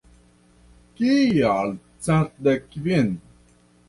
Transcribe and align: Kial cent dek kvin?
Kial 1.01 1.69
cent 2.07 2.31
dek 2.47 2.63
kvin? 2.71 3.09